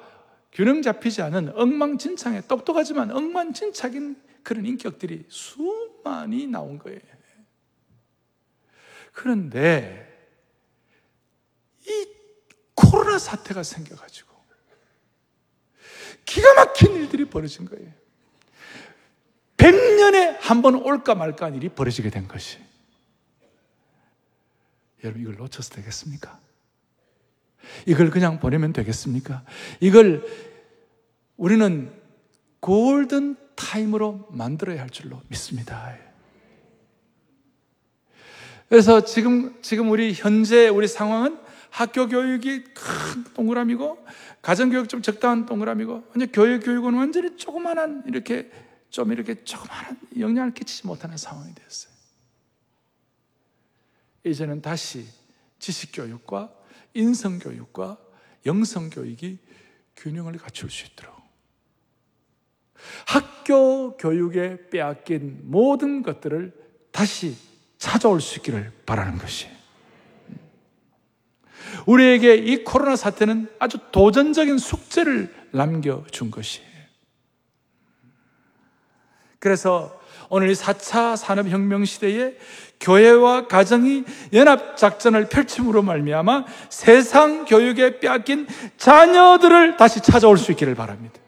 [0.53, 7.01] 균형 잡히지 않은 엉망진창에 똑똑하지만 엉망진창인 그런 인격들이 수많이 나온 거예요
[9.13, 10.09] 그런데
[11.87, 12.07] 이
[12.75, 14.33] 코로나 사태가 생겨가지고
[16.25, 17.93] 기가 막힌 일들이 벌어진 거예요.
[19.57, 22.59] 100년에 한 번 올까 말까 한 일이 벌어지게 된 것이.
[25.05, 26.41] 여러분, 이걸 놓쳐서 되겠습니까?
[27.87, 29.45] 이걸 그냥 보내면 되겠습니까?
[29.81, 30.25] 이걸
[31.37, 31.93] 우리는
[32.61, 35.97] 골든 타임으로 만들어야 할 줄로 믿습니다.
[38.69, 41.39] 그래서 지금, 지금 우리 현재 우리 상황은
[41.71, 44.05] 학교 교육이 큰 동그라미고
[44.43, 48.51] 가정교육 좀 적당한 동그라미고 이제 교육 교육은 완전히 조그만한 이렇게
[48.91, 51.93] 좀 이렇게 조그만한 영향을 끼치지 못하는 상황이 됐어요.
[54.25, 55.07] 이제는 다시
[55.59, 56.53] 지식교육과
[56.95, 57.99] 인성교육과
[58.47, 59.39] 영성교육이
[59.97, 61.15] 균형을 갖출 수 있도록
[63.07, 66.53] 학교 교육에 빼앗긴 모든 것들을
[66.91, 67.37] 다시
[67.79, 69.53] 찾아올 수 있기를 바라는 것이에요.
[71.87, 76.71] 우리에게 이 코로나 사태는 아주 도전적인 숙제를 남겨준 것이에요.
[79.39, 82.37] 그래서 오늘 이 4차 산업혁명 시대에
[82.83, 91.21] 교회와 가정이 연합 작전을 펼침으로 말미암아 세상 교육에 빼앗긴 자녀들을 다시 찾아올 수 있기를 바랍니다.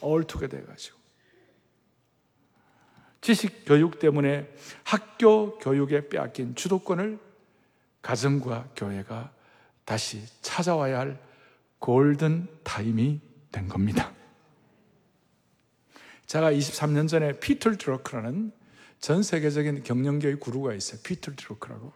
[0.00, 0.98] 올투게 돼 가지고.
[3.20, 4.48] 지식 교육 때문에
[4.82, 7.18] 학교 교육에 빼앗긴 주도권을
[8.00, 9.30] 가정과 교회가
[9.84, 11.20] 다시 찾아와야 할
[11.78, 14.12] 골든 타임이 된 겁니다.
[16.26, 18.52] 제가 23년 전에 피틀 드러크라는
[19.02, 21.00] 전 세계적인 경영교육 구루가 있어요.
[21.02, 21.92] 피틀 드러크라고.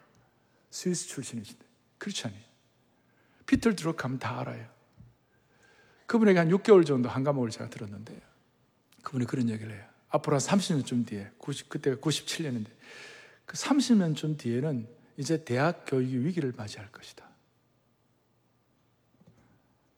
[0.71, 1.65] 스위스 출신이신데.
[2.25, 2.41] 않아요.
[3.47, 4.67] 피틀 드러크 하면 다 알아요.
[6.07, 8.21] 그분에게 한 6개월 정도 한 과목을 제가 들었는데
[9.05, 9.85] 그분이 그런 얘기를 해요.
[10.09, 12.71] 앞으로 한 30년쯤 뒤에, 90, 그때가 97년인데
[13.45, 17.25] 그 30년쯤 뒤에는 이제 대학 교육이 위기를 맞이할 것이다.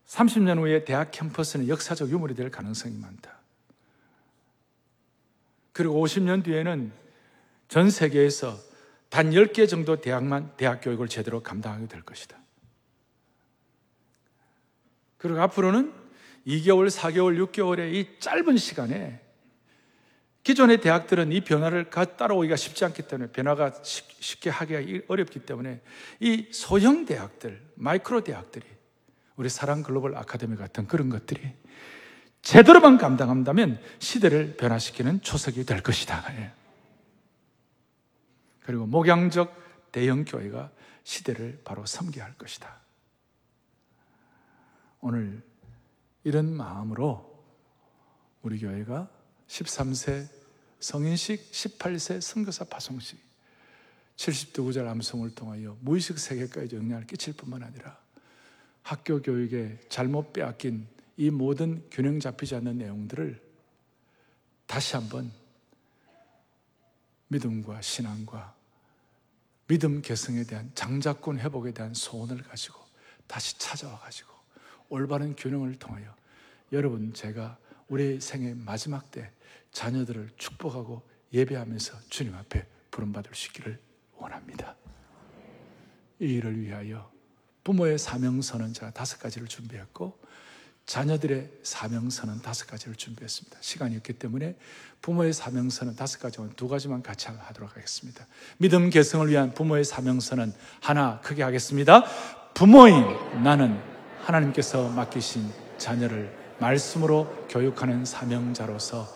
[0.06, 3.37] 30년 후에 대학 캠퍼스는 역사적 유물이 될 가능성이 많다.
[5.78, 6.90] 그리고 50년 뒤에는
[7.68, 8.58] 전 세계에서
[9.10, 12.36] 단 10개 정도 대학만 대학 교육을 제대로 감당하게 될 것이다.
[15.18, 15.92] 그리고 앞으로는
[16.48, 19.20] 2개월, 4개월, 6개월의 이 짧은 시간에
[20.42, 25.80] 기존의 대학들은 이 변화를 따라오기가 쉽지 않기 때문에 변화가 쉽게 하기가 어렵기 때문에
[26.18, 28.66] 이 소형 대학들, 마이크로 대학들이
[29.36, 31.40] 우리 사랑 글로벌 아카데미 같은 그런 것들이
[32.42, 36.24] 제대로만 감당한다면 시대를 변화시키는 초석이 될 것이다.
[36.40, 36.52] 예.
[38.60, 40.70] 그리고 목양적 대형 교회가
[41.04, 42.80] 시대를 바로 섬게 할 것이다.
[45.00, 45.42] 오늘
[46.24, 47.28] 이런 마음으로
[48.42, 49.08] 우리 교회가
[49.46, 50.28] 13세
[50.80, 53.18] 성인식, 18세 선교사 파송식,
[54.16, 57.96] 70대 구절 암송을 통하여 무의식 세계까지 영향을 끼칠 뿐만 아니라
[58.82, 60.86] 학교 교육에 잘못 빼앗긴
[61.18, 63.42] 이 모든 균형 잡히지 않는 내용들을
[64.66, 65.32] 다시 한번
[67.26, 68.54] 믿음과 신앙과
[69.66, 72.80] 믿음 개성에 대한 장자권 회복에 대한 소원을 가지고
[73.26, 74.32] 다시 찾아와 가지고
[74.88, 76.14] 올바른 균형을 통하여
[76.72, 77.58] 여러분 제가
[77.88, 79.32] 우리 생의 마지막 때
[79.72, 81.02] 자녀들을 축복하고
[81.32, 83.80] 예배하면서 주님 앞에 부름받을 수 있기를
[84.14, 84.76] 원합니다.
[86.20, 87.10] 이 일을 위하여
[87.64, 90.16] 부모의 사명서는 제가 다섯 가지를 준비했고
[90.88, 93.58] 자녀들의 사명서는 다섯 가지를 준비했습니다.
[93.60, 94.56] 시간이 없기 때문에
[95.02, 98.26] 부모의 사명서는 다섯 가지, 두 가지만 같이 하도록 하겠습니다.
[98.56, 102.04] 믿음 개성을 위한 부모의 사명서는 하나 크게 하겠습니다.
[102.54, 103.04] 부모인
[103.44, 103.78] 나는
[104.22, 109.06] 하나님께서 맡기신 자녀를 말씀으로 교육하는 사명자로서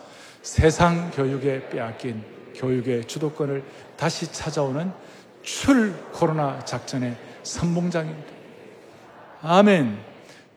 [0.42, 2.22] 세상 교육에 빼앗긴
[2.54, 3.64] 교육의 주도권을
[3.96, 4.92] 다시 찾아오는
[5.42, 8.30] 출 코로나 작전의 선봉장입니다.
[9.40, 10.11] 아멘.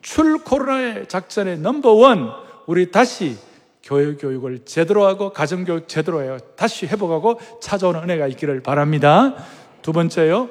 [0.06, 2.32] 출 코로나의 작전의 넘버원,
[2.68, 3.38] 우리 다시
[3.82, 6.38] 교육 교육을 제대로 하고 가정 교육 제대로 해요.
[6.56, 9.34] 다시 회복하고 찾아오는 은혜가 있기를 바랍니다.
[9.82, 10.50] 두 번째요.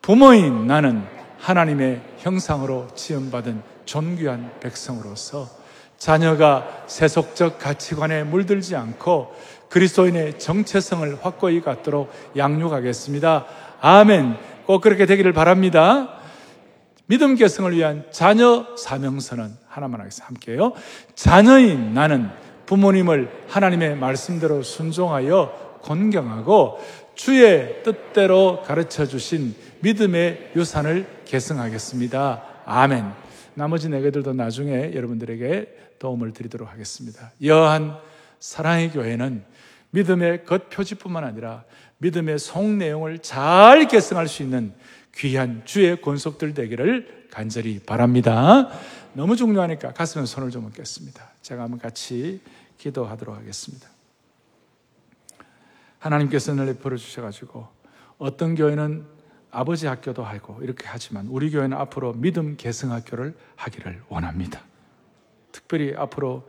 [0.00, 1.04] 부모인 나는
[1.38, 5.48] 하나님의 형상으로 지음 받은 존귀한 백성으로서
[5.98, 9.34] 자녀가 세속적 가치관에 물들지 않고
[9.68, 13.44] 그리스도인의 정체성을 확고히 갖도록 양육하겠습니다.
[13.82, 14.38] 아멘.
[14.64, 16.23] 꼭 그렇게 되기를 바랍니다.
[17.06, 20.26] 믿음 계승을 위한 자녀 사명서는 하나만 하겠습니다.
[20.26, 20.72] 함께요.
[21.14, 22.30] 자녀인 나는
[22.66, 26.78] 부모님을 하나님의 말씀대로 순종하여 존경하고
[27.14, 32.42] 주의 뜻대로 가르쳐 주신 믿음의 유산을 계승하겠습니다.
[32.64, 33.12] 아멘.
[33.52, 37.32] 나머지 네 개들도 나중에 여러분들에게 도움을 드리도록 하겠습니다.
[37.44, 37.96] 여한
[38.40, 39.44] 사랑의 교회는
[39.90, 41.64] 믿음의 겉표지뿐만 아니라
[41.98, 44.74] 믿음의 속 내용을 잘 계승할 수 있는
[45.16, 48.68] 귀한 주의 권속들 되기를 간절히 바랍니다.
[49.12, 51.30] 너무 중요하니까 가슴에 손을 좀 얹겠습니다.
[51.42, 52.40] 제가 한번 같이
[52.78, 53.88] 기도하도록 하겠습니다.
[55.98, 57.66] 하나님께서 늘 베풀어 주셔가지고
[58.18, 59.04] 어떤 교회는
[59.50, 64.62] 아버지 학교도 하고 이렇게 하지만 우리 교회는 앞으로 믿음 계승 학교를 하기를 원합니다.
[65.52, 66.48] 특별히 앞으로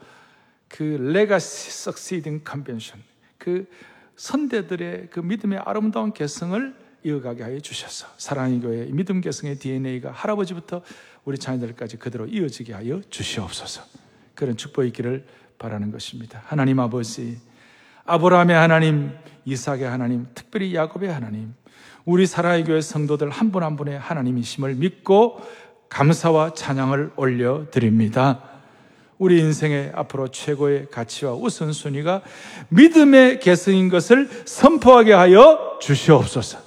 [0.68, 3.00] 그 레가시 석시딩 컨벤션
[3.38, 3.70] 그
[4.16, 10.82] 선대들의 그 믿음의 아름다운 계승을 이어가게 하여 주셔서 사랑의 교회 믿음 계승의 DNA가 할아버지부터
[11.24, 13.84] 우리 자녀들까지 그대로 이어지게 하여 주시옵소서.
[14.34, 15.26] 그런 축복이 있기를
[15.60, 16.42] 바라는 것입니다.
[16.46, 17.38] 하나님 아버지,
[18.06, 19.12] 아브라함의 하나님,
[19.46, 21.54] 이삭의 하나님, 특별히 야곱의 하나님,
[22.06, 25.40] 우리 사랑의 교회 성도들 한 분 한 분의 하나님이심을 믿고
[25.90, 28.42] 감사와 찬양을 올려 드립니다.
[29.18, 32.22] 우리 인생의 앞으로 최고의 가치와 우선순위가
[32.70, 36.65] 믿음의 계승인 것을 선포하게 하여 주시옵소서.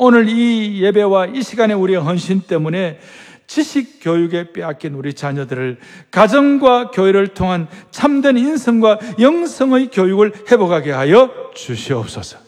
[0.00, 3.00] 오늘 이 예배와 이 시간에 우리의 헌신 때문에
[3.48, 5.78] 지식 교육에 빼앗긴 우리 자녀들을
[6.12, 12.38] 가정과 교회를 통한 참된 인성과 영성의 교육을 회복하게 하여 주시옵소서.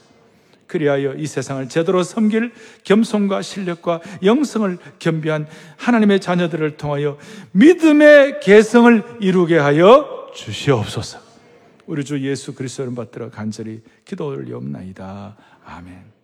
[0.68, 2.52] 그리하여 이 세상을 제대로 섬길
[2.84, 7.18] 겸손과 실력과 영성을 겸비한 하나님의 자녀들을 통하여
[7.50, 11.18] 믿음의 개성을 이루게 하여 주시옵소서.
[11.86, 15.36] 우리 주 예수 그리스도를 받들어 간절히 기도 올리옵나이다.
[15.64, 16.19] 아멘.